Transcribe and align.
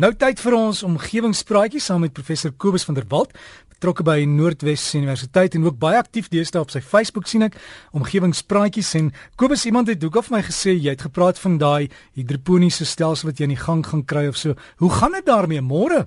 Nou 0.00 0.14
tyd 0.16 0.38
vir 0.40 0.54
ons 0.56 0.78
omgewingspraatjie 0.86 1.80
saam 1.84 2.00
met 2.00 2.14
professor 2.16 2.54
Kobus 2.56 2.86
van 2.88 2.96
der 2.96 3.04
Walt, 3.10 3.34
betrokke 3.68 4.00
by 4.06 4.22
Noordwes 4.24 4.86
Universiteit 4.96 5.58
en 5.58 5.66
ook 5.66 5.76
baie 5.82 5.98
aktief 6.00 6.30
deesdae 6.32 6.62
op 6.64 6.72
sy 6.72 6.80
Facebook 6.80 7.28
sien 7.28 7.44
ek 7.44 7.58
omgewingspraatjies 7.98 8.94
en 8.96 9.10
Kobus 9.36 9.66
iemand 9.68 9.92
het 9.92 10.06
ook 10.06 10.16
of 10.22 10.30
my 10.32 10.40
gesê 10.46 10.72
jy 10.72 10.94
het 10.94 11.04
gepraat 11.04 11.36
van 11.42 11.60
daai 11.60 11.90
hidroponiese 12.16 12.88
stelsel 12.88 13.28
wat 13.28 13.42
jy 13.42 13.50
in 13.50 13.54
die 13.58 13.60
gang 13.60 13.84
gaan 13.90 14.06
kry 14.08 14.24
of 14.32 14.40
so. 14.40 14.56
Hoe 14.80 14.92
gaan 14.94 15.18
dit 15.18 15.28
daarmee 15.28 15.60
môre? 15.60 16.06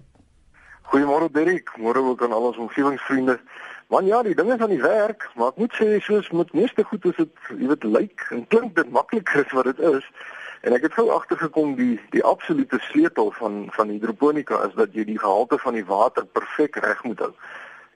Goeiemôre 0.90 1.30
Derek, 1.30 1.70
môre 1.78 2.02
ook 2.02 2.26
aan 2.26 2.34
al 2.34 2.50
ons 2.50 2.58
omgewingsvriende. 2.66 3.38
Man 3.94 4.10
ja, 4.10 4.24
die 4.26 4.34
dinge 4.34 4.58
van 4.58 4.74
die 4.74 4.82
werk, 4.82 5.30
maar 5.38 5.54
ek 5.54 5.68
moet 5.68 5.78
sê 5.78 6.00
soos 6.02 6.34
met 6.34 6.58
meeste 6.58 6.82
goed 6.90 7.06
is 7.14 7.22
dit 7.22 7.50
jy 7.60 7.70
weet 7.76 7.86
lyk 7.86 8.26
en 8.34 8.48
klink 8.50 8.74
dit 8.74 8.90
makliker 8.90 9.46
as 9.46 9.54
wat 9.54 9.70
dit 9.70 9.86
is. 9.94 10.16
En 10.64 10.72
ek 10.72 10.86
het 10.88 10.94
gou 10.96 11.10
agtergekom 11.12 11.74
die 11.76 12.00
die 12.14 12.24
absolute 12.24 12.78
sleutel 12.80 13.32
van 13.36 13.68
van 13.76 13.90
hidroponika 13.92 14.62
is 14.64 14.76
dat 14.80 14.94
jy 14.96 15.04
die 15.04 15.20
gehalte 15.20 15.58
van 15.60 15.76
die 15.76 15.84
water 15.86 16.24
perfek 16.26 16.80
reg 16.86 17.02
moet 17.04 17.20
hou. 17.20 17.34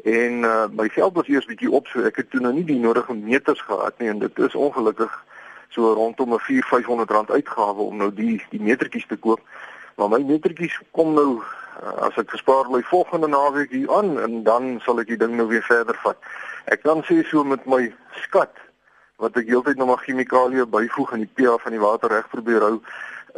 En 0.03 0.43
uh, 0.43 0.65
my 0.71 0.89
veld 0.91 1.15
was 1.15 1.29
eers 1.31 1.47
bietjie 1.47 1.71
op 1.71 1.87
so 1.87 2.03
ek 2.03 2.19
het 2.19 2.29
toe 2.29 2.41
nou 2.43 2.51
nie 2.57 2.65
die 2.67 2.79
nodige 2.79 3.15
meters 3.15 3.63
gehad 3.69 3.95
nie 4.03 4.11
en 4.11 4.19
dit 4.19 4.43
is 4.49 4.59
ongelukkig 4.67 5.15
so 5.69 5.93
rondom 5.93 6.35
'n 6.35 6.43
4 6.49 6.67
500 6.73 7.11
rand 7.11 7.31
uitgawe 7.31 7.87
om 7.87 8.03
nou 8.03 8.11
die 8.13 8.43
die 8.51 8.61
metertjies 8.61 9.07
te 9.07 9.15
koop. 9.15 9.39
Maar 9.95 10.09
my 10.09 10.21
metertjies 10.27 10.75
kom 10.91 11.13
nou 11.13 11.39
uh, 11.39 11.95
as 12.11 12.19
ek 12.19 12.35
gespaar 12.35 12.67
my 12.69 12.83
volgende 12.91 13.31
naweek 13.31 13.71
hier 13.71 13.95
aan 13.95 14.19
en 14.19 14.43
dan 14.43 14.79
sal 14.83 14.99
ek 14.99 15.07
die 15.07 15.21
ding 15.23 15.39
nou 15.39 15.47
weer 15.47 15.63
verder 15.63 15.95
vat. 16.03 16.19
Ek 16.65 16.83
kan 16.83 16.99
sê 17.07 17.23
so 17.23 17.47
met 17.47 17.63
my 17.65 17.93
skat 18.27 18.66
wat 19.17 19.37
ek 19.37 19.47
heeltyd 19.49 19.77
nog 19.77 19.87
maar 19.89 20.03
chemikalieë 20.05 20.67
byvoeg 20.69 21.13
in 21.15 21.23
die 21.25 21.31
pH 21.33 21.57
van 21.63 21.73
die 21.73 21.81
water 21.81 22.11
reg 22.13 22.27
probeer 22.29 22.61
hou 22.61 22.75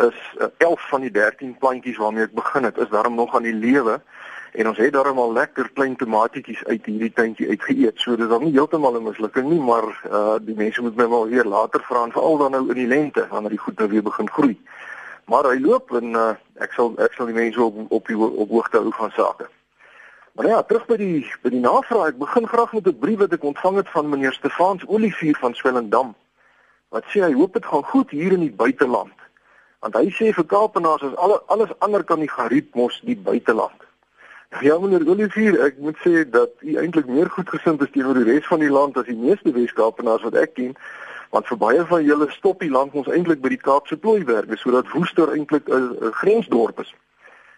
is 0.08 0.18
uh, 0.36 0.46
eh, 0.46 0.50
11 0.68 0.88
van 0.90 1.06
die 1.06 1.12
13 1.12 1.54
plantjies 1.60 2.00
waarmee 2.00 2.28
ek 2.28 2.36
begin 2.36 2.68
het 2.68 2.78
is 2.78 2.92
daarom 2.92 3.16
nog 3.16 3.36
aan 3.36 3.48
die 3.48 3.56
lewe 3.56 4.00
en 4.60 4.68
ons 4.68 4.78
het 4.78 4.94
daarom 4.94 5.20
al 5.24 5.32
lekker 5.34 5.70
klein 5.78 5.96
tomatietjies 5.96 6.64
uit 6.66 6.86
hierdie 6.86 7.12
tuintjie 7.14 7.50
uitgeëet. 7.50 8.00
So 8.02 8.16
dis 8.18 8.28
dan 8.28 8.44
nie 8.44 8.56
heeltemal 8.56 8.98
'n 8.98 9.04
mislukking 9.04 9.50
nie, 9.50 9.60
maar 9.62 9.88
uh 10.12 10.38
die 10.42 10.56
mense 10.56 10.82
moet 10.82 10.96
my 10.96 11.08
wel 11.10 11.28
weer 11.28 11.46
later 11.46 11.84
vra 11.84 12.04
en 12.04 12.12
veral 12.12 12.38
dan 12.38 12.52
nou 12.52 12.64
in 12.70 12.82
die 12.82 12.88
lente 12.88 13.28
wanneer 13.30 13.56
die 13.56 13.64
goed 13.66 13.78
nou 13.78 13.90
weer 13.90 14.04
begin 14.04 14.30
groei. 14.30 14.58
Maar 15.26 15.44
hy 15.54 15.60
loop 15.60 15.92
en 15.92 16.16
uh 16.16 16.34
ek 16.60 16.74
sal 16.74 16.94
ek 16.98 17.14
sal 17.14 17.26
die 17.26 17.36
mense 17.36 17.62
op 17.62 17.92
op 17.92 18.08
die, 18.08 18.18
op 18.18 18.50
hoogte 18.50 18.78
hou 18.78 18.92
van 18.92 19.12
sake. 19.12 19.48
Maar 20.40 20.48
ja, 20.48 20.62
terug 20.64 20.86
by 20.88 20.96
die 20.96 21.26
by 21.44 21.50
die 21.52 21.60
navraag. 21.60 22.14
Ek 22.14 22.20
begin 22.20 22.46
graag 22.48 22.72
met 22.74 22.86
'n 22.88 23.00
brief 23.00 23.18
wat 23.20 23.34
ek 23.36 23.44
ontvang 23.44 23.76
het 23.76 23.90
van 23.90 24.10
meneer 24.10 24.34
Stefans 24.34 24.86
Olivier 24.88 25.36
van 25.36 25.54
Swellendam. 25.54 26.16
Wat 26.90 27.04
sê 27.12 27.20
hy 27.20 27.34
hoop 27.34 27.54
dit 27.54 27.66
gaan 27.66 27.84
goed 27.84 28.10
hier 28.10 28.32
in 28.32 28.40
die 28.40 28.56
buiteland. 28.62 29.18
Want 29.80 29.96
hy 29.96 30.08
sê 30.10 30.32
vir 30.34 30.46
Kaapenaars 30.46 31.02
is 31.02 31.16
alle 31.16 31.42
alles 31.48 31.80
ander 31.80 32.04
kan 32.04 32.20
die 32.20 32.30
geriep 32.30 32.76
mos 32.76 33.02
die 33.04 33.18
buiteland. 33.18 33.84
Ja 34.62 34.80
meneer 34.80 35.10
Olivier, 35.10 35.60
ek 35.66 35.78
moet 35.78 35.98
sê 35.98 36.30
dat 36.30 36.50
u 36.60 36.76
eintlik 36.76 37.08
meer 37.08 37.30
goedgesind 37.30 37.82
is 37.82 37.92
teenoor 37.92 38.14
die 38.14 38.32
res 38.32 38.48
van 38.48 38.60
die 38.60 38.72
land 38.72 38.98
as 38.98 39.06
die 39.06 39.20
meeste 39.20 39.52
Wes-Kaapenaars 39.52 40.24
wat 40.24 40.36
ek 40.36 40.54
ken. 40.54 40.76
Want 41.30 41.48
vir 41.48 41.58
baie 41.58 41.86
van 41.86 42.04
julle 42.04 42.32
stop 42.32 42.60
die 42.60 42.72
land 42.72 42.94
ons 42.94 43.08
eintlik 43.08 43.42
by 43.42 43.50
die 43.50 43.66
Kaapse 43.68 43.98
plooiwerke 43.98 44.56
sodat 44.58 44.88
Woester 44.92 45.36
eintlik 45.36 45.68
'n 45.68 46.12
grensdorp 46.12 46.80
is. 46.80 46.96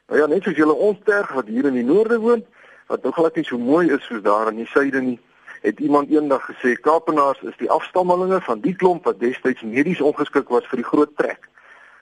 Nou 0.08 0.20
ja, 0.20 0.26
net 0.26 0.44
soos 0.44 0.58
julle 0.58 0.74
ons 0.74 0.98
terg 1.06 1.32
wat 1.34 1.46
hier 1.46 1.66
in 1.66 1.74
die 1.74 1.86
noorde 1.86 2.20
woon, 2.20 2.44
wat 2.92 3.04
nog 3.04 3.16
glad 3.16 3.36
nie 3.36 3.46
so 3.48 3.58
mooi 3.58 3.92
is 3.96 4.06
soos 4.06 4.22
daar 4.22 4.50
aan 4.52 4.60
die 4.60 4.68
suide 4.68 5.02
nie. 5.02 5.20
Het 5.62 5.80
iemand 5.80 6.10
eendag 6.10 6.44
gesê 6.50 6.74
Kaapenaars 6.88 7.40
is 7.42 7.58
die 7.58 7.70
afstammelinge 7.72 8.42
van 8.42 8.60
die 8.60 8.76
klomp 8.76 9.06
wat 9.08 9.20
destyds 9.20 9.62
medies 9.62 10.02
ongeskik 10.02 10.50
was 10.50 10.68
vir 10.68 10.82
die 10.82 10.88
groot 10.90 11.14
trek. 11.16 11.48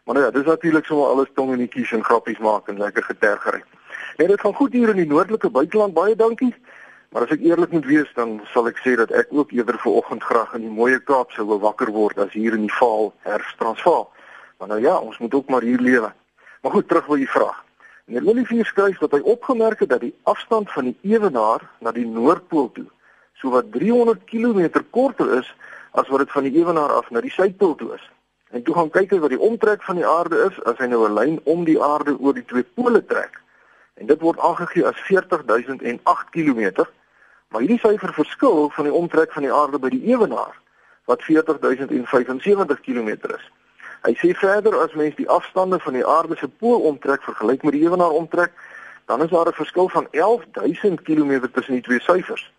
Maar 0.04 0.16
nou 0.16 0.26
ja, 0.26 0.32
dis 0.32 0.48
natuurlik 0.48 0.86
sommer 0.86 1.12
alles 1.12 1.30
tongenetjies 1.34 1.92
en 1.94 2.04
grappies 2.04 2.42
maak 2.42 2.68
en 2.68 2.82
lekker 2.82 3.04
getergery. 3.04 3.62
Nee, 4.18 4.28
dit 4.28 4.42
gaan 4.42 4.58
goed 4.58 4.74
hier 4.74 4.90
in 4.90 5.02
die 5.04 5.08
noordelike 5.12 5.50
buiteland, 5.50 5.94
baie 5.94 6.16
dankie. 6.16 6.56
Maar 7.14 7.28
as 7.28 7.36
ek 7.38 7.46
eerlik 7.46 7.72
moet 7.72 7.86
wees, 7.86 8.10
dan 8.18 8.40
sal 8.54 8.72
ek 8.72 8.82
sê 8.82 8.96
dat 8.98 9.14
ek 9.14 9.30
ook 9.30 9.54
eerder 9.54 9.78
ver 9.84 10.02
oggend 10.02 10.26
graag 10.26 10.58
in 10.58 10.66
die 10.66 10.74
mooi 10.82 10.98
Kaap 11.00 11.38
sou 11.38 11.46
wakker 11.60 11.94
word 11.94 12.18
as 12.18 12.34
hier 12.34 12.58
in 12.58 12.66
die 12.66 12.76
Vaal 12.80 13.14
herfstransvaal. 13.30 14.10
Maar 14.58 14.74
nou 14.74 14.82
ja, 14.82 14.98
ons 14.98 15.18
moet 15.18 15.34
ook 15.34 15.50
maar 15.50 15.62
hier 15.62 15.82
lewe. 15.82 16.14
Maar 16.62 16.72
goed, 16.72 16.88
terug 16.88 17.08
by 17.08 17.22
die 17.22 17.34
vraag. 17.38 17.66
Meneer 18.10 18.30
Olivier 18.30 18.66
skryf 18.66 18.98
dat 18.98 19.12
hy 19.14 19.20
opgemerk 19.22 19.84
het 19.84 19.90
dat 19.90 20.02
die 20.02 20.16
afstand 20.24 20.72
van 20.74 20.88
die 20.88 21.14
ewenaar 21.14 21.62
na 21.78 21.92
die 21.94 22.08
noordpool 22.10 22.72
toe 22.74 22.88
sowat 23.38 23.68
300 23.72 24.24
km 24.26 24.82
korter 24.90 25.30
is 25.38 25.52
as 25.92 26.10
wat 26.10 26.24
dit 26.24 26.32
van 26.32 26.48
die 26.48 26.56
ewenaar 26.58 26.90
af 26.96 27.12
na 27.14 27.22
die 27.22 27.30
suidpool 27.30 27.76
toe 27.76 27.92
is. 27.94 28.08
En 28.50 28.64
toe 28.66 28.74
gaan 28.74 28.90
kyk 28.90 29.14
wat 29.14 29.30
die 29.30 29.40
omtrek 29.50 29.86
van 29.86 30.02
die 30.02 30.08
aarde 30.10 30.42
is 30.48 30.58
as 30.66 30.82
hy 30.82 30.88
nou 30.90 31.04
'n 31.06 31.14
lyn 31.14 31.38
om 31.44 31.64
die 31.70 31.78
aarde 31.78 32.18
oor 32.18 32.34
die 32.34 32.46
twee 32.50 32.66
pole 32.74 33.06
trek. 33.06 33.38
En 34.02 34.10
dit 34.10 34.22
word 34.22 34.40
aangegee 34.40 34.88
as 34.90 34.98
40008 35.06 36.30
km. 36.34 36.90
Maar 37.50 37.62
hierdie 37.62 37.80
syfer 37.80 38.14
verskil 38.14 38.70
van 38.70 38.90
die 38.90 38.94
omtrek 38.94 39.34
van 39.34 39.46
die 39.46 39.54
aarde 39.54 39.80
by 39.80 39.90
die 39.90 40.06
ewenaar 40.10 40.58
wat 41.06 41.22
40075 41.22 42.82
km 42.82 43.10
is. 43.38 43.46
Hy 44.02 44.14
sê 44.16 44.32
verder 44.34 44.78
as 44.80 44.94
mens 44.96 45.16
die 45.16 45.28
afstande 45.28 45.80
van 45.80 45.94
die 45.94 46.06
aarde 46.08 46.36
se 46.40 46.48
pool 46.48 46.86
omtrek 46.88 47.24
vergelyk 47.24 47.64
met 47.64 47.76
die 47.76 47.84
ewenaar 47.84 48.16
omtrek, 48.16 48.52
dan 49.06 49.24
is 49.24 49.30
daar 49.30 49.48
'n 49.48 49.54
verskil 49.54 49.90
van 49.90 50.08
11000 50.12 51.02
km 51.02 51.52
tussen 51.52 51.74
die 51.74 51.82
twee 51.82 52.00
syfers. 52.00 52.52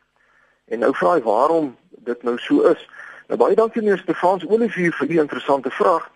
En 0.64 0.78
nou 0.78 0.94
vra 0.94 1.12
hy 1.14 1.22
waarom 1.22 1.76
dit 1.90 2.22
nou 2.22 2.38
so 2.38 2.60
is. 2.62 2.88
Nou 3.26 3.38
baie 3.38 3.54
dankie 3.54 3.82
meneer 3.82 3.98
Stefans 3.98 4.46
Olivier 4.46 4.92
vir 4.92 5.06
die 5.06 5.20
interessante 5.20 5.70
vraag. 5.70 6.10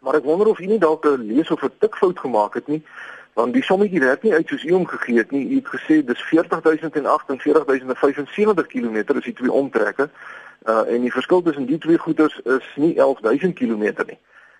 Maar 0.00 0.14
ek 0.14 0.24
wonder 0.24 0.46
of 0.46 0.58
u 0.58 0.66
nie 0.66 0.78
dalk 0.78 1.04
'n 1.04 1.26
lees 1.26 1.50
of 1.50 1.62
'n 1.62 1.72
tikfout 1.78 2.18
gemaak 2.18 2.54
het 2.54 2.66
nie, 2.66 2.82
want 3.32 3.52
die 3.52 3.62
sommetjie 3.62 4.00
werk 4.00 4.22
nie 4.22 4.34
uit 4.34 4.48
soos 4.48 4.64
u 4.64 4.72
hom 4.72 4.86
gegee 4.86 5.18
het 5.18 5.30
nie. 5.30 5.50
U 5.50 5.54
het 5.54 5.68
gesê 5.68 6.04
dis 6.04 6.22
40008 6.22 7.28
en 7.28 7.40
40075 7.40 8.66
km 8.66 8.96
is 8.96 9.24
die 9.24 9.34
twee 9.34 9.52
omtrekke. 9.52 10.08
Uh 10.62 10.92
en 10.92 11.00
die 11.00 11.12
verskil 11.12 11.42
tussen 11.42 11.66
die 11.66 11.78
twee 11.78 11.98
goeders 11.98 12.40
is 12.44 12.64
nie 12.76 13.00
11000 13.00 13.54
km 13.54 13.92
nie 14.06 14.18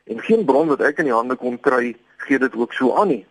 en 0.09 0.21
geen 0.21 0.45
bron 0.45 0.69
wat 0.69 0.81
ek 0.81 0.99
in 0.99 1.11
die 1.11 1.15
hande 1.15 1.37
kon 1.37 1.61
kry 1.61 1.97
gee 2.27 2.39
dit 2.39 2.55
ook 2.55 2.73
so 2.73 2.95
aan 2.97 3.09
nie. 3.09 3.25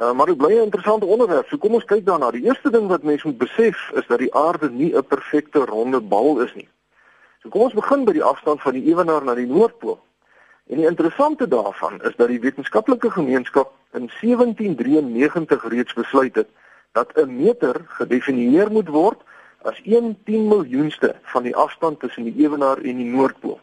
Uh, 0.00 0.12
maar 0.12 0.26
dit 0.26 0.36
bly 0.36 0.52
'n 0.52 0.68
interessante 0.68 1.06
onderwerp. 1.06 1.46
So 1.48 1.58
kom 1.58 1.74
ons 1.74 1.84
kyk 1.84 2.04
daarna. 2.04 2.30
Die 2.30 2.44
eerste 2.44 2.70
ding 2.70 2.86
wat 2.88 3.02
mense 3.02 3.26
moet 3.26 3.38
besef 3.38 3.90
is 3.94 4.06
dat 4.06 4.18
die 4.18 4.34
aarde 4.34 4.70
nie 4.70 4.94
'n 4.96 5.06
perfekte 5.06 5.64
ronde 5.64 6.00
bal 6.00 6.40
is 6.40 6.54
nie. 6.54 6.68
So 7.42 7.48
kom 7.48 7.60
ons 7.60 7.74
begin 7.74 8.04
by 8.04 8.12
die 8.12 8.24
afstand 8.24 8.60
van 8.60 8.72
die 8.72 8.84
ewenaar 8.84 9.24
na 9.24 9.34
die 9.34 9.46
noordpool. 9.46 9.98
En 10.66 10.76
die 10.76 10.86
interessante 10.86 11.48
daarvan 11.48 12.02
is 12.02 12.16
dat 12.16 12.28
die 12.28 12.40
wetenskaplike 12.40 13.10
gemeenskap 13.10 13.72
in 13.92 14.10
1793 14.20 15.68
reeds 15.68 15.92
besluit 15.92 16.34
het 16.34 16.48
dat 16.92 17.12
'n 17.14 17.36
meter 17.36 17.84
gedefinieer 17.86 18.70
moet 18.70 18.88
word 18.88 19.18
as 19.62 19.80
1 19.84 20.18
10 20.24 20.48
miljoenste 20.48 21.14
van 21.22 21.42
die 21.42 21.56
afstand 21.56 22.00
tussen 22.00 22.24
die 22.24 22.34
ewenaar 22.36 22.76
en 22.76 22.96
die 22.96 23.12
noordpool. 23.12 23.60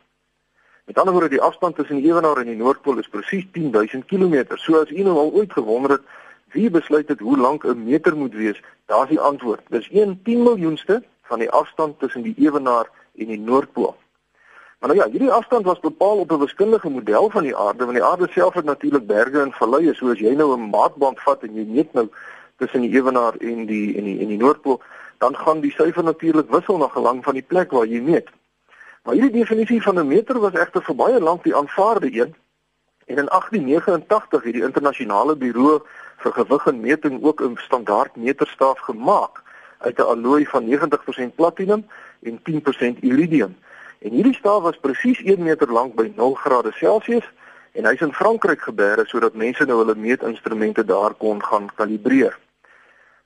Met 0.88 0.98
ander 0.98 1.14
woorde, 1.14 1.30
die 1.30 1.42
afstand 1.42 1.76
tussen 1.76 1.98
die 2.00 2.08
ewenaar 2.08 2.38
en 2.38 2.48
die 2.48 2.56
noordpool 2.56 2.98
is 3.02 3.10
presies 3.12 3.44
10000 3.52 4.06
km. 4.08 4.56
So 4.56 4.80
as 4.80 4.92
u 4.92 5.02
nou 5.04 5.18
al 5.20 5.34
ooit 5.36 5.52
gewonder 5.52 5.98
het 5.98 6.06
wie 6.56 6.70
besluit 6.72 7.10
het 7.12 7.20
hoe 7.20 7.38
lank 7.38 7.66
'n 7.66 7.84
meter 7.84 8.16
moet 8.18 8.34
wees, 8.34 8.62
daar's 8.86 9.10
die 9.10 9.20
antwoord. 9.20 9.62
Dis 9.70 9.90
1 9.92 10.22
10 10.24 10.44
miljoenste 10.44 11.04
van 11.22 11.40
die 11.40 11.50
afstand 11.50 12.00
tussen 12.00 12.22
die 12.22 12.36
ewenaar 12.38 12.88
en 13.16 13.28
die 13.28 13.40
noordpool. 13.40 13.96
Maar 14.80 14.90
nou 14.90 15.02
ja, 15.02 15.10
hierdie 15.10 15.32
afstand 15.32 15.66
was 15.66 15.80
bepaal 15.80 16.18
op 16.18 16.32
'n 16.32 16.40
wiskundige 16.40 16.90
model 16.90 17.30
van 17.30 17.44
die 17.44 17.56
aarde, 17.56 17.84
want 17.84 17.98
die 17.98 18.04
aarde 18.04 18.28
self 18.32 18.54
het 18.54 18.66
natuurlik 18.66 19.08
berge 19.08 19.42
en 19.42 19.52
valleie, 19.52 19.94
so 19.94 20.12
as 20.12 20.20
jy 20.20 20.36
nou 20.36 20.56
'n 20.56 20.70
maatband 20.70 21.20
vat 21.20 21.44
en 21.44 21.56
jy 21.56 21.66
meet 21.66 21.94
nou 21.94 22.10
tussen 22.58 22.82
die 22.82 22.96
ewenaar 22.96 23.34
en 23.40 23.66
die 23.66 23.98
en 23.98 24.04
die 24.04 24.20
en 24.20 24.28
die 24.28 24.38
noordpool, 24.38 24.82
dan 25.18 25.36
gaan 25.36 25.60
die 25.60 25.72
syfer 25.72 26.04
natuurlik 26.04 26.50
wissel 26.50 26.78
na 26.78 26.88
gelang 26.88 27.24
van 27.24 27.34
die 27.34 27.48
plek 27.48 27.72
waar 27.72 27.86
jy 27.86 28.02
meet. 28.02 28.30
Maar 29.08 29.16
hierdie 29.16 29.40
definisie 29.40 29.82
van 29.82 30.00
'n 30.00 30.08
meter 30.08 30.40
was 30.40 30.54
egter 30.54 30.84
vir 30.84 30.96
baie 30.96 31.20
lank 31.20 31.44
die 31.44 31.56
aanvaarde 31.56 32.10
een. 32.12 32.36
En 33.06 33.18
in 33.18 33.28
1889 33.28 34.44
het 34.44 34.54
die 34.54 34.64
internasionale 34.64 35.36
buro 35.36 35.86
vir 36.18 36.34
gewig 36.34 36.68
en 36.68 36.80
meting 36.80 37.24
ook 37.24 37.42
'n 37.42 37.56
standaard 37.56 38.16
meterstaaf 38.16 38.80
gemaak 38.80 39.44
uit 39.78 39.98
'n 39.98 40.02
alloy 40.02 40.46
van 40.46 40.66
90% 40.66 41.36
platinum 41.36 41.88
en 42.22 42.40
10% 42.44 42.98
iridium. 43.02 43.58
En 44.00 44.12
hierdie 44.12 44.36
staaf 44.36 44.62
was 44.62 44.78
presies 44.78 45.24
1 45.24 45.44
meter 45.44 45.72
lank 45.72 45.96
by 45.96 46.12
0 46.16 46.34
grade 46.34 46.72
Celsius 46.72 47.32
en 47.72 47.86
hy's 47.86 48.02
in 48.02 48.14
Frankryk 48.14 48.62
gebeere 48.62 49.06
sodat 49.06 49.34
mense 49.34 49.66
nou 49.66 49.78
hulle 49.78 49.96
meetinstrumente 49.96 50.86
daar 50.86 51.14
kon 51.14 51.44
gaan 51.44 51.70
kalibreer. 51.76 52.38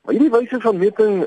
Maar 0.01 0.15
hierdie 0.15 0.31
wyse 0.33 0.57
van 0.61 0.77
meting, 0.81 1.19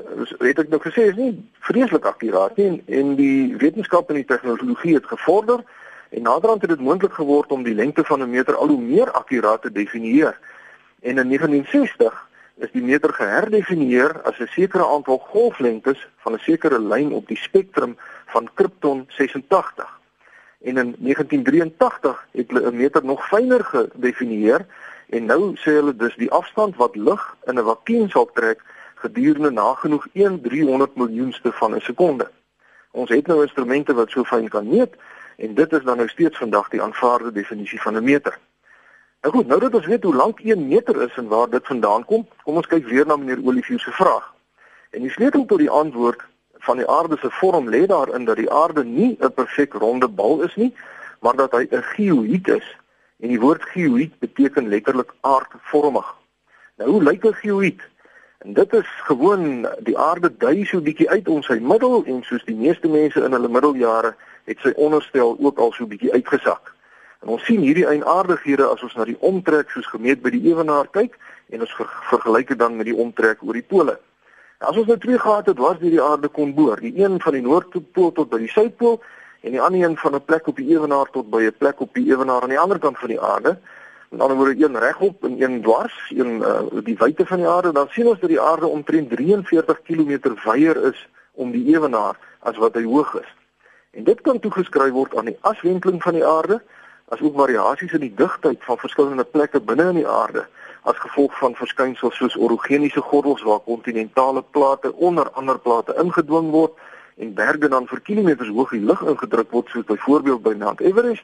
het 0.43 0.57
ek 0.59 0.71
nou 0.71 0.81
gesê, 0.83 1.05
is 1.07 1.15
nie 1.15 1.31
vreeslik 1.63 2.03
akkuraat 2.09 2.57
nie 2.59 2.65
en, 2.67 2.81
en 2.99 3.13
die 3.15 3.55
wetenskap 3.61 4.09
en 4.11 4.19
die 4.19 4.27
tegnologie 4.27 4.97
het 4.97 5.07
gevorder 5.07 5.63
en 6.11 6.27
naderhand 6.27 6.65
het 6.65 6.73
dit 6.73 6.83
moontlik 6.83 7.15
geword 7.15 7.53
om 7.55 7.63
die 7.63 7.75
lengte 7.75 8.03
van 8.03 8.19
'n 8.19 8.29
meter 8.29 8.55
al 8.55 8.73
hoe 8.73 8.81
meer 8.81 9.11
akkuraat 9.11 9.61
te 9.61 9.71
definieer. 9.71 10.35
En 11.07 11.17
in 11.23 11.27
1960 11.31 12.19
is 12.67 12.71
die 12.71 12.83
meter 12.83 13.13
geherdefinieer 13.13 14.21
as 14.27 14.39
'n 14.39 14.51
sekere 14.51 14.85
aantal 14.85 15.23
golflengtes 15.31 16.07
van 16.17 16.33
'n 16.33 16.43
sekere 16.43 16.79
lyn 16.79 17.13
op 17.13 17.27
die 17.27 17.39
spektrum 17.39 17.97
van 18.25 18.49
krypton 18.53 19.05
86. 19.07 19.87
En 20.61 20.77
in 20.77 20.95
1983 20.99 22.27
het 22.31 22.51
hulle 22.51 22.71
'n 22.71 22.75
meter 22.75 23.05
nog 23.05 23.27
fyner 23.27 23.63
gedefinieer 23.63 24.65
En 25.09 25.25
nou 25.25 25.55
sê 25.55 25.77
hulle 25.77 25.95
dis 25.95 26.15
die 26.15 26.31
afstand 26.31 26.75
wat 26.75 26.95
lig 26.95 27.35
in 27.45 27.59
'n 27.59 27.65
vakuum 27.65 28.09
sal 28.09 28.29
trek 28.33 28.61
gedurende 28.95 29.51
nagenoeg 29.51 30.07
1/300 30.13 30.95
miljoenste 30.95 31.51
van 31.51 31.75
'n 31.75 31.81
sekonde. 31.81 32.31
Ons 32.91 33.09
het 33.09 33.27
nou 33.27 33.41
instrumente 33.41 33.93
wat 33.93 34.09
so 34.09 34.23
fyn 34.23 34.49
kan 34.49 34.67
meet 34.67 34.93
en 35.37 35.53
dit 35.53 35.73
is 35.73 35.83
dan 35.83 35.97
nou 35.97 36.07
steeds 36.07 36.37
vandag 36.37 36.69
die 36.69 36.81
aanvaarde 36.81 37.31
definisie 37.31 37.81
van 37.81 37.95
'n 37.97 38.03
meter. 38.03 38.39
Nou 39.21 39.37
goed, 39.37 39.47
nou 39.47 39.59
dat 39.59 39.73
ons 39.73 39.85
weet 39.85 40.03
hoe 40.03 40.15
lank 40.15 40.39
1 40.39 40.67
meter 40.67 41.01
is 41.01 41.15
en 41.15 41.27
waar 41.27 41.49
dit 41.49 41.65
vandaan 41.67 42.05
kom, 42.05 42.27
kom 42.43 42.55
ons 42.55 42.67
kyk 42.67 42.87
weer 42.87 43.05
na 43.05 43.15
meneer 43.15 43.45
Olivier 43.45 43.79
se 43.79 43.91
vraag. 43.91 44.33
En 44.89 45.01
die 45.01 45.09
sleutel 45.09 45.45
tot 45.45 45.57
die 45.57 45.69
antwoord 45.69 46.21
van 46.65 46.77
die 46.77 46.87
aarde 46.89 47.17
se 47.17 47.29
vorm 47.29 47.69
lê 47.69 47.85
daarin 47.85 48.25
dat 48.25 48.35
die 48.35 48.51
aarde 48.51 48.83
nie 48.83 49.17
'n 49.19 49.33
perfek 49.33 49.73
ronde 49.73 50.07
bal 50.07 50.41
is 50.41 50.55
nie, 50.55 50.75
maar 51.19 51.35
dat 51.35 51.51
hy 51.51 51.67
'n 51.69 51.83
geoïd 51.83 52.47
is. 52.47 52.77
En 53.19 53.31
die 53.31 53.39
woord 53.39 53.63
geoïd 53.63 54.19
beteken 54.19 54.67
letterlik 54.67 55.13
aardvormig. 55.21 56.15
Nou 56.77 56.89
hoe 56.89 57.03
lyk 57.03 57.25
'n 57.25 57.33
geoïd? 57.33 57.81
En 58.37 58.53
dit 58.53 58.73
is 58.73 58.87
gewoon 59.03 59.67
die 59.79 59.97
aarde 59.97 60.37
dui 60.37 60.65
so 60.65 60.81
bietjie 60.81 61.09
uit 61.09 61.27
om 61.27 61.41
sy 61.41 61.57
middel 61.61 62.03
en 62.05 62.23
soos 62.23 62.43
die 62.45 62.55
meeste 62.55 62.87
mense 62.87 63.23
in 63.23 63.31
hulle 63.31 63.47
middeljare 63.47 64.15
het 64.43 64.59
sy 64.59 64.73
onderstel 64.75 65.37
ook 65.39 65.57
al 65.59 65.71
so 65.71 65.85
bietjie 65.85 66.13
uitgesak. 66.13 66.73
En 67.21 67.27
ons 67.27 67.45
sien 67.45 67.61
hierdie 67.65 67.87
eienaardighede 67.87 68.67
as 68.67 68.83
ons 68.83 68.93
na 68.95 69.05
die 69.05 69.17
omtrek 69.19 69.71
soos 69.73 69.87
gemeet 69.89 70.21
by 70.21 70.29
die 70.29 70.43
ewenaar 70.51 70.87
kyk 70.91 71.17
en 71.49 71.65
ons 71.65 71.73
ver 71.73 71.89
vergelyk 72.11 72.51
dit 72.53 72.59
dan 72.59 72.75
met 72.77 72.85
die 72.85 72.95
omtrek 72.95 73.41
oor 73.41 73.57
die 73.57 73.65
pole. 73.65 73.97
Nou, 74.59 74.69
as 74.69 74.77
ons 74.77 74.87
nou 74.87 74.97
twee 75.01 75.19
gate 75.19 75.49
het 75.49 75.59
waar 75.59 75.79
die 75.79 76.01
aarde 76.01 76.27
kon 76.27 76.53
boor, 76.53 76.79
die 76.79 76.93
een 77.01 77.17
van 77.21 77.33
die 77.33 77.41
noordpool 77.41 78.11
tot 78.11 78.29
by 78.29 78.43
die 78.43 78.51
suidpool 78.51 79.01
en 79.45 79.53
die 79.53 79.61
ander 79.61 79.83
een 79.83 79.97
van 79.97 80.15
'n 80.15 80.25
plek 80.25 80.47
op 80.47 80.55
die 80.55 80.69
ewenaar 80.75 81.09
tot 81.11 81.29
by 81.29 81.41
'n 81.45 81.57
plek 81.57 81.79
op 81.79 81.93
die 81.93 82.05
ewenaar 82.11 82.41
aan 82.41 82.53
die 82.55 82.59
ander 82.59 82.79
kant 82.79 82.97
van 82.99 83.07
die 83.07 83.21
aarde, 83.21 83.57
Met 84.09 84.21
ander 84.21 84.37
woorde 84.37 84.65
een 84.65 84.79
regop 84.79 85.23
en 85.23 85.41
een 85.41 85.61
dwars, 85.61 86.11
een 86.15 86.37
uh, 86.37 86.83
die 86.83 86.97
wyte 86.97 87.25
van 87.25 87.37
die 87.37 87.47
aarde, 87.47 87.71
dan 87.71 87.87
sien 87.89 88.07
ons 88.07 88.19
dat 88.19 88.29
die 88.29 88.41
aarde 88.41 88.67
omtrent 88.67 89.09
43 89.09 89.81
km 89.81 90.19
wyer 90.43 90.83
is 90.83 91.09
om 91.31 91.51
die 91.51 91.65
ewenaar 91.73 92.17
as 92.39 92.57
wat 92.57 92.73
hy 92.73 92.83
hoog 92.83 93.13
is. 93.19 93.35
En 93.91 94.03
dit 94.03 94.21
kan 94.21 94.39
toegeskryf 94.39 94.91
word 94.91 95.15
aan 95.15 95.25
die 95.25 95.37
aswenteling 95.41 96.01
van 96.03 96.13
die 96.13 96.25
aarde, 96.25 96.61
asook 97.13 97.35
variasies 97.37 97.93
in 97.93 98.05
die 98.05 98.13
digtheid 98.15 98.63
van 98.63 98.77
verskillende 98.77 99.23
plekke 99.23 99.59
binne 99.59 99.89
in 99.89 99.99
die 100.01 100.07
aarde 100.07 100.45
as 100.85 100.97
gevolg 101.01 101.33
van 101.37 101.55
verskynsels 101.57 102.17
soos 102.17 102.35
orogeniese 102.37 103.01
gordels 103.01 103.43
waar 103.45 103.61
kontinentale 103.65 104.43
plate 104.57 104.93
onder 104.93 105.29
ander 105.33 105.59
plate 105.59 105.95
ingedwing 106.01 106.51
word 106.53 106.77
en 107.17 107.33
berge 107.33 107.67
dan 107.67 107.87
vir 107.87 108.01
kilometers 108.01 108.49
hoog 108.49 108.71
in 108.71 108.85
lug 108.85 109.01
ingedruk 109.01 109.51
word 109.51 109.69
soos 109.69 109.85
byvoorbeeld 109.85 110.41
by 110.43 110.53
Mount 110.59 110.81
Everest 110.81 111.23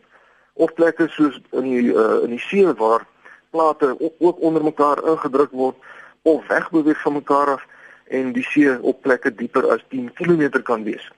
of 0.54 0.74
plekke 0.74 1.08
soos 1.12 1.40
in 1.52 1.68
die 1.68 1.94
uh, 1.94 2.24
in 2.24 2.36
die 2.36 2.40
see 2.40 2.74
waar 2.74 3.06
plate 3.52 3.96
ook, 4.00 4.14
ook 4.20 4.42
onder 4.42 4.64
mekaar 4.64 5.04
ingedruk 5.04 5.52
word 5.52 5.76
of 6.22 6.48
wegbeweeg 6.48 7.02
van 7.02 7.14
mekaar 7.14 7.48
af 7.58 7.66
en 8.08 8.32
die 8.36 8.44
see 8.44 8.72
op 8.82 9.02
plekke 9.02 9.36
dieper 9.36 9.68
as 9.72 9.84
10 9.90 10.14
km 10.14 10.62
kan 10.64 10.84
wees. 10.84 11.12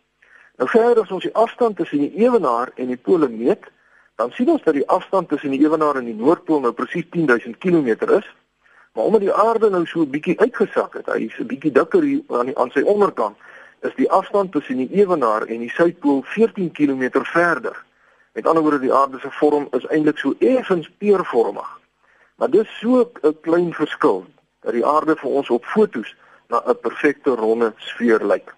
Nou 0.57 0.69
verder 0.69 1.03
as 1.03 1.11
ons 1.11 1.25
die 1.25 1.33
afstand 1.33 1.77
tussen 1.77 2.03
die 2.05 2.25
ewenaar 2.25 2.71
en 2.75 2.91
die 2.93 2.97
pole 2.97 3.29
meet, 3.29 3.65
dan 4.21 4.31
sien 4.31 4.49
ons 4.53 4.61
dat 4.63 4.77
die 4.77 4.87
afstand 4.87 5.29
tussen 5.29 5.53
die 5.53 5.63
ewenaar 5.65 5.97
en 5.97 6.05
die 6.05 6.17
noordpool 6.17 6.61
nou 6.61 6.73
presies 6.77 7.09
10000 7.09 7.57
km 7.57 7.89
is. 8.17 8.27
Maar 8.93 9.09
omdat 9.09 9.25
die 9.25 9.33
aarde 9.33 9.69
nou 9.69 9.85
so 9.85 10.01
'n 10.01 10.09
bietjie 10.09 10.39
uitgesak 10.39 10.93
het, 10.93 11.05
hy 11.05 11.25
is 11.25 11.39
'n 11.39 11.49
bietjie 11.49 11.71
dikker 11.71 12.01
hier 12.01 12.21
aan 12.27 12.45
die 12.45 12.57
aan 12.57 12.71
sy 12.71 12.81
onderkant, 12.81 13.37
is 13.83 13.95
die 13.95 14.11
afstand 14.11 14.51
tussen 14.51 14.77
die 14.77 14.89
ewenaar 14.91 15.43
en 15.45 15.59
die 15.59 15.69
suidpool 15.69 16.21
14 16.23 16.71
km 16.71 17.09
verder. 17.11 17.75
Met 18.33 18.47
ander 18.47 18.63
woorde 18.63 18.79
die 18.79 18.93
aarde 18.93 19.19
se 19.19 19.31
vorm 19.31 19.67
is 19.71 19.85
eintlik 19.85 20.17
so 20.17 20.33
effens 20.39 20.89
peervormig. 20.97 21.69
Maar 22.35 22.49
dis 22.49 22.79
so 22.79 23.11
'n 23.21 23.37
klein 23.41 23.73
verskil 23.73 24.25
dat 24.61 24.73
die 24.73 24.85
aarde 24.85 25.15
vir 25.15 25.29
ons 25.29 25.49
op 25.49 25.65
fotos 25.65 26.15
na 26.47 26.63
'n 26.65 26.79
perfekte 26.79 27.29
ronde 27.29 27.73
sfeer 27.77 28.25
lyk. 28.25 28.53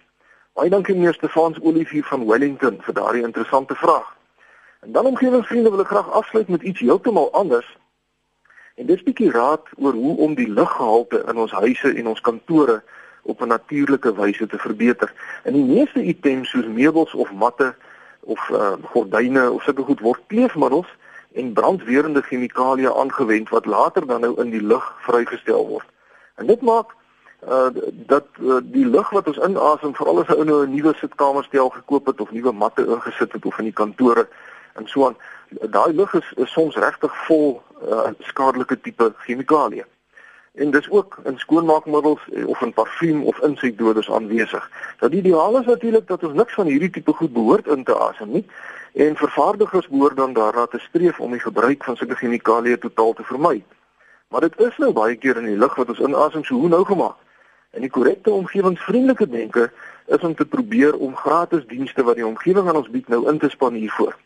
Baie 0.52 0.70
dankie 0.70 0.94
meneer 0.94 1.14
Stefans 1.14 1.60
Olivier 1.60 2.04
van 2.04 2.26
Wellington 2.26 2.78
vir 2.80 2.94
daardie 2.94 3.22
interessante 3.22 3.74
vraag. 3.74 4.16
En 4.80 4.92
dan 4.92 5.06
omgewingsvriende 5.06 5.70
wil 5.70 5.80
ek 5.80 5.86
graag 5.86 6.10
afsluit 6.10 6.48
met 6.48 6.62
iets 6.62 6.80
heeltemal 6.80 7.32
anders. 7.32 7.76
En 8.74 8.86
dis 8.86 9.00
'n 9.00 9.04
bietjie 9.04 9.30
raad 9.30 9.66
oor 9.76 9.92
hoe 9.92 10.16
om 10.16 10.34
die 10.34 10.48
luggehalte 10.48 11.24
in 11.28 11.36
ons 11.36 11.52
huise 11.52 11.94
en 11.94 12.06
ons 12.06 12.20
kantore 12.20 12.82
op 13.26 13.40
'n 13.40 13.48
natuurlike 13.48 14.14
wyse 14.14 14.46
te 14.46 14.58
verbeter. 14.58 15.12
In 15.44 15.52
die 15.52 15.64
meeste 15.64 16.02
items 16.02 16.50
soos 16.50 16.66
meubels 16.66 17.14
of 17.14 17.32
matte 17.32 17.74
of 18.20 18.48
uh, 18.48 18.72
gordyne 18.82 19.50
of 19.50 19.62
sulke 19.62 19.82
goed 19.82 20.00
word 20.00 20.20
kleefmiddels 20.26 20.86
en 21.32 21.52
brandweerende 21.52 22.22
chemikalieë 22.22 22.92
aangewend 22.92 23.48
wat 23.48 23.66
later 23.66 24.06
dan 24.06 24.20
nou 24.20 24.40
in 24.40 24.50
die 24.50 24.62
lug 24.62 24.94
vrygestel 24.98 25.66
word. 25.66 25.86
En 26.34 26.46
dit 26.46 26.60
maak 26.60 26.94
uh 27.48 27.68
dat 27.92 28.26
uh, 28.40 28.56
die 28.62 28.86
lug 28.86 29.10
wat 29.10 29.26
ons 29.26 29.38
inasem 29.38 29.94
veral 29.94 30.20
as 30.20 30.28
'n 30.28 30.38
ou 30.38 30.44
nou 30.44 30.66
'n 30.66 30.74
nuwe 30.74 30.94
sitkamerstel 30.96 31.68
gekoop 31.68 32.06
het 32.06 32.20
of 32.20 32.30
nuwe 32.30 32.52
matte 32.52 32.86
ingesit 32.86 33.32
het 33.32 33.44
of 33.44 33.58
in 33.58 33.64
die 33.64 33.72
kantore 33.72 34.28
en 34.74 34.88
so 34.88 35.06
aan 35.06 35.16
daai 35.70 35.92
lug 35.92 36.14
is, 36.14 36.32
is 36.36 36.52
soms 36.52 36.76
regtig 36.76 37.26
vol 37.26 37.62
uh, 37.90 38.10
skadelike 38.18 38.80
tipe 38.80 39.12
chemikalieë 39.18 39.84
en 40.56 40.70
dis 40.70 40.90
ook 40.90 41.18
in 41.24 41.38
skoonmaakmiddels 41.38 42.20
eh, 42.32 42.46
of 42.46 42.60
in 42.60 42.72
parfuum 42.72 43.22
of 43.22 43.38
insekdoders 43.38 44.10
aanwesig. 44.10 44.70
Dat 44.98 45.10
die 45.10 45.20
ideaal 45.20 45.58
is 45.58 45.66
natuurlik 45.66 46.06
dat 46.06 46.24
ons 46.24 46.34
niks 46.34 46.54
van 46.54 46.66
hierdie 46.66 46.90
tipe 46.90 47.12
goed 47.12 47.32
behoort 47.32 47.66
in 47.66 47.84
te 47.84 47.98
asem 47.98 48.30
nie 48.30 48.46
en 48.92 49.16
vervaardigers 49.16 49.88
behoort 49.88 50.16
dan 50.16 50.32
daarna 50.32 50.66
te 50.66 50.78
streef 50.78 51.20
om 51.20 51.30
die 51.30 51.40
gebruik 51.40 51.84
van 51.84 51.96
sulke 51.96 52.16
chemikalieë 52.16 52.78
totaal 52.78 53.12
te 53.12 53.22
vermy. 53.22 53.64
Maar 54.28 54.40
dit 54.40 54.60
is 54.60 54.76
nou 54.76 54.92
baie 54.92 55.16
keer 55.16 55.36
in 55.36 55.44
die 55.44 55.58
lug 55.58 55.74
wat 55.74 55.88
ons 55.88 56.00
inasem 56.00 56.44
so 56.44 56.54
hoe 56.54 56.68
nou 56.68 56.84
gemaak. 56.84 57.20
En 57.70 57.80
die 57.84 57.90
korrekte 57.90 58.30
omgewingsvriendelike 58.30 59.28
denke 59.28 59.70
is 60.06 60.24
om 60.24 60.34
te 60.34 60.46
probeer 60.46 60.96
om 60.96 61.16
gratis 61.16 61.66
dienste 61.66 62.02
wat 62.02 62.16
die 62.16 62.26
omgewing 62.26 62.68
aan 62.68 62.80
ons 62.80 62.90
bied 62.90 63.08
nou 63.08 63.26
in 63.28 63.38
te 63.38 63.48
span 63.52 63.74
hiervoor. 63.74 64.16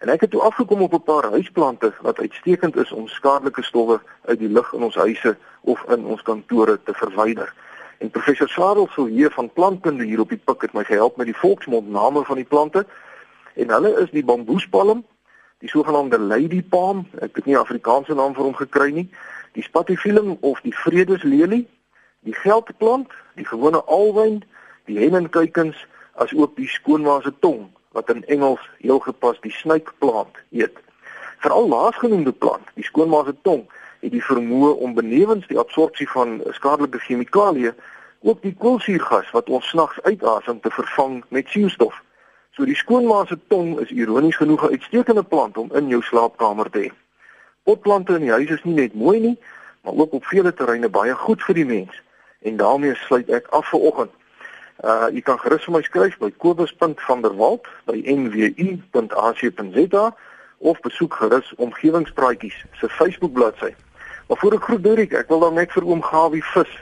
En 0.00 0.08
ek 0.08 0.20
het 0.20 0.30
toe 0.30 0.40
afgekom 0.40 0.80
op 0.82 0.92
'n 0.92 1.02
paar 1.02 1.30
huisplante 1.30 1.92
wat 2.00 2.18
uitstekend 2.18 2.76
is 2.76 2.92
om 2.92 3.08
skadelike 3.08 3.62
stowwe 3.62 4.00
uit 4.24 4.38
die 4.38 4.48
lug 4.48 4.72
in 4.72 4.82
ons 4.82 4.94
huise 4.94 5.36
of 5.60 5.84
in 5.88 6.04
ons 6.04 6.22
kantore 6.22 6.82
te 6.82 6.92
verwyder. 6.94 7.54
En 7.98 8.10
professor 8.10 8.48
Sarel 8.48 8.88
sou 8.90 9.10
hier 9.10 9.30
van 9.30 9.52
plantkunde 9.52 10.04
hier 10.04 10.20
op 10.20 10.28
die 10.28 10.40
pik 10.44 10.62
het 10.62 10.72
my 10.72 10.84
gehelp 10.84 11.16
met 11.16 11.26
die 11.26 11.36
volksmond 11.36 11.88
name 11.88 12.24
van 12.24 12.36
die 12.36 12.44
plante. 12.44 12.86
En 13.54 13.70
hulle 13.70 14.00
is 14.00 14.10
die 14.10 14.24
bamboespalm, 14.24 15.04
die 15.58 15.68
sogenaamde 15.68 16.18
lady 16.18 16.62
palm, 16.62 17.06
ek 17.18 17.36
het 17.36 17.44
nie 17.44 17.54
'n 17.54 17.60
Afrikaanse 17.60 18.14
naam 18.14 18.34
vir 18.34 18.44
hom 18.44 18.54
gekry 18.54 18.90
nie, 18.90 19.10
die 19.52 19.62
spathiphyllum 19.62 20.36
of 20.40 20.60
die 20.60 20.76
vredeslelie, 20.76 21.68
die 22.20 22.34
geldplant, 22.34 23.12
die 23.34 23.46
gewone 23.46 23.84
alwyn, 23.84 24.42
die 24.84 24.98
hennenkuikens 24.98 25.86
as 26.12 26.34
ook 26.34 26.56
die 26.56 26.68
skoonmaase 26.68 27.32
tong 27.38 27.70
wat 27.92 28.10
in 28.10 28.24
Engels 28.26 28.62
heel 28.78 28.98
gepas 28.98 29.40
die 29.40 29.52
snake 29.52 29.92
plant 29.98 30.36
eet. 30.50 30.76
Veral 31.38 31.68
laasgenoemde 31.68 32.32
plant, 32.32 32.66
die 32.74 32.84
skoonmaase 32.84 33.34
tong, 33.42 33.64
het 34.00 34.12
die 34.12 34.24
vermoë 34.24 34.74
om 34.84 34.94
benewens 34.94 35.46
die 35.46 35.58
absorpsie 35.58 36.08
van 36.10 36.40
skadelike 36.56 36.98
chemikalieë 36.98 37.74
ook 38.20 38.42
die 38.42 38.54
koolsuurgas 38.58 39.30
wat 39.32 39.48
ons 39.48 39.68
snags 39.68 40.00
uitasem 40.02 40.60
te 40.60 40.70
vervang 40.70 41.22
met 41.28 41.48
suurstof. 41.48 41.96
So 42.56 42.66
die 42.68 42.76
skoonmaase 42.76 43.38
tong 43.48 43.78
is 43.80 43.92
ironies 43.94 44.36
genoeg 44.36 44.64
'n 44.64 44.76
uitstekende 44.76 45.22
plant 45.22 45.56
om 45.56 45.72
in 45.72 45.88
jou 45.88 46.02
slaapkamer 46.02 46.70
te 46.70 46.78
hê. 46.78 46.90
Potplante 47.62 48.14
in 48.14 48.20
die 48.20 48.30
huis 48.30 48.50
is 48.50 48.64
nie 48.64 48.74
net 48.74 48.94
mooi 48.94 49.20
nie, 49.20 49.38
maar 49.82 49.94
ook 49.94 50.12
op 50.12 50.24
vele 50.24 50.54
terreine 50.54 50.88
baie 50.88 51.14
goed 51.14 51.42
vir 51.42 51.54
die 51.54 51.64
mens. 51.64 52.02
En 52.42 52.56
daarmee 52.56 52.94
sluit 52.94 53.28
ek 53.28 53.46
af 53.46 53.68
vir 53.68 53.80
oggend. 53.80 54.10
Uh 54.80 55.12
jy 55.12 55.20
kan 55.20 55.38
gerus 55.38 55.64
vir 55.64 55.74
my 55.74 55.82
skryf 55.84 56.14
by 56.18 56.30
kobus.vanderwalt 56.40 57.66
by 57.84 58.00
nwu.ac.za 58.00 60.04
of 60.60 60.80
besoek 60.80 61.14
gerus 61.20 61.52
omgewingspraatjies 61.56 62.56
se 62.80 62.88
Facebook 62.88 63.32
bladsy. 63.32 63.74
Maar 64.28 64.38
voor 64.38 64.54
ek 64.56 64.62
groet 64.62 64.84
Dirk, 64.84 65.12
ek 65.12 65.28
wil 65.28 65.44
dan 65.44 65.60
net 65.60 65.72
vir 65.72 65.84
oom 65.84 66.02
Gawie 66.02 66.44
vis 66.54 66.72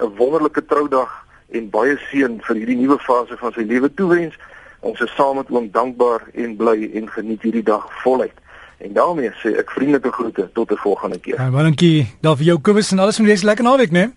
'n 0.00 0.16
wonderlike 0.16 0.64
troudag 0.64 1.12
en 1.52 1.70
baie 1.70 1.98
seën 2.08 2.40
vir 2.40 2.56
hierdie 2.56 2.76
nuwe 2.76 2.98
fase 2.98 3.36
van 3.36 3.52
sy 3.52 3.64
lewe 3.68 3.94
toewens. 3.94 4.34
Ons 4.80 5.00
is 5.00 5.14
saam 5.14 5.36
met 5.36 5.50
oom 5.50 5.70
dankbaar 5.70 6.22
en 6.32 6.56
bly 6.56 6.90
en 6.94 7.08
geniet 7.08 7.42
hierdie 7.42 7.62
dag 7.62 7.84
voluit. 8.02 8.38
En 8.78 8.92
daarmee 8.92 9.30
sê 9.42 9.58
ek 9.58 9.70
vriendelike 9.70 10.12
groete 10.12 10.50
tot 10.52 10.72
'n 10.72 10.76
volgende 10.76 11.18
keer. 11.18 11.40
Ja, 11.40 11.50
baie 11.50 11.64
dankie. 11.64 12.08
Daar 12.20 12.36
vir 12.36 12.44
jou 12.44 12.60
Kobus 12.60 12.92
en 12.92 12.98
alles 12.98 13.16
van 13.16 13.24
wees 13.24 13.42
lekker 13.42 13.64
naweek, 13.64 13.90
né? 13.90 14.12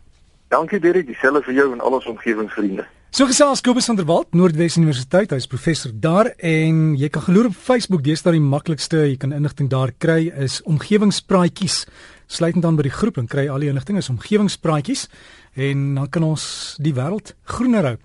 Dankie 0.47 0.79
Dirk, 0.79 1.05
dieselfde 1.05 1.41
vir 1.41 1.53
jou 1.53 1.71
en 1.71 1.81
al 1.81 1.93
ons 1.93 2.05
omgewingsvriende. 2.05 2.85
So 3.15 3.23
gesels 3.29 3.61
Kobus 3.63 3.85
van 3.87 3.95
der 3.95 4.09
Walt, 4.09 4.33
Noordwes 4.35 4.75
Universiteit, 4.75 5.31
hy's 5.31 5.45
professor 5.47 5.93
daar 6.03 6.33
en 6.43 6.97
jy 6.99 7.07
kan 7.07 7.23
geloer 7.23 7.47
op 7.47 7.53
Facebook, 7.55 8.01
dis 8.03 8.19
daar 8.25 8.35
die 8.35 8.43
maklikste, 8.43 9.05
jy 9.07 9.13
kan 9.21 9.31
inligting 9.31 9.69
daar 9.71 9.93
kry 10.03 10.25
is 10.43 10.57
omgewingspraatjies. 10.67 11.85
Sluit 12.27 12.59
dan 12.59 12.75
by 12.75 12.83
die 12.89 12.91
groep 12.91 13.21
en 13.21 13.29
kry 13.31 13.45
al 13.47 13.63
die 13.63 13.71
inligting 13.71 14.01
is 14.01 14.11
omgewingspraatjies 14.11 15.05
en 15.55 15.87
dan 15.95 16.11
kan 16.11 16.27
ons 16.27 16.49
die 16.83 16.91
wêreld 16.97 17.31
groener 17.55 17.87
hou. 17.93 17.95